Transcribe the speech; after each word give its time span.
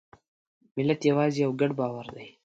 ملت 0.75 1.01
یوازې 1.11 1.39
یو 1.45 1.51
ګډ 1.59 1.71
باور 1.79 2.05
دی. 2.15 2.27